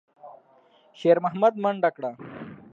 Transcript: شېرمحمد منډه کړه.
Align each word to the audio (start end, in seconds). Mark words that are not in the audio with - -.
شېرمحمد 0.99 1.53
منډه 1.63 1.89
کړه. 1.95 2.11